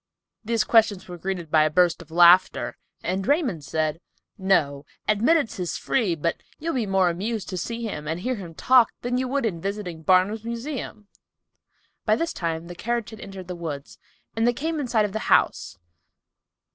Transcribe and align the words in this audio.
These 0.43 0.63
questions 0.63 1.07
were 1.07 1.19
greeted 1.19 1.51
by 1.51 1.61
a 1.63 1.69
burst 1.69 2.01
of 2.01 2.09
laughter, 2.09 2.75
and 3.03 3.27
Raymond 3.27 3.63
said, 3.63 4.01
"No—admittance 4.35 5.59
is 5.59 5.77
free, 5.77 6.15
but 6.15 6.41
you'll 6.57 6.73
be 6.73 6.87
more 6.87 7.11
amused 7.11 7.49
to 7.49 7.55
see 7.57 7.83
him 7.83 8.07
and 8.07 8.21
hear 8.21 8.33
him 8.33 8.55
talk 8.55 8.89
than 9.03 9.19
you 9.19 9.27
would 9.27 9.45
in 9.45 9.61
visiting 9.61 10.01
Barnum's 10.01 10.43
Museum!" 10.43 11.07
By 12.03 12.15
this 12.15 12.33
time 12.33 12.65
the 12.65 12.73
carriage 12.73 13.11
had 13.11 13.19
entered 13.19 13.47
the 13.47 13.55
woods, 13.55 13.99
and 14.35 14.47
they 14.47 14.53
came 14.53 14.79
in 14.79 14.87
sight 14.87 15.05
of 15.05 15.13
the 15.13 15.29
house. 15.29 15.77